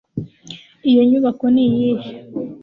[0.89, 2.09] iyo nyubako niyihe